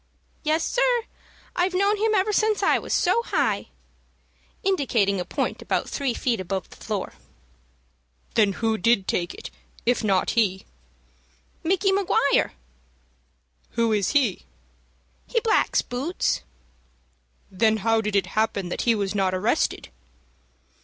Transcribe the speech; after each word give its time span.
"Yes, 0.41 0.63
sir. 0.65 1.03
I've 1.55 1.75
knowed 1.75 1.99
him 1.99 2.15
ever 2.15 2.33
since 2.33 2.63
I 2.63 2.79
was 2.79 2.91
so 2.91 3.21
high," 3.21 3.67
indicating 4.63 5.19
a 5.19 5.25
point 5.25 5.61
about 5.61 5.87
three 5.87 6.15
feet 6.15 6.39
above 6.39 6.67
the 6.71 6.77
floor. 6.77 7.13
"Then 8.33 8.53
who 8.53 8.79
did 8.79 9.07
take 9.07 9.35
it, 9.35 9.51
if 9.85 10.03
not 10.03 10.31
he?" 10.31 10.65
"Micky 11.63 11.91
Maguire." 11.91 12.53
"Who 13.77 13.91
is 13.93 14.13
he?" 14.13 14.41
"He 15.27 15.39
blacks 15.41 15.83
boots." 15.83 16.41
"Then 17.51 17.77
how 17.85 18.01
did 18.01 18.15
it 18.15 18.25
happen 18.33 18.69
that 18.69 18.81
he 18.81 18.95
was 18.95 19.13
not 19.13 19.35
arrested?" 19.35 19.89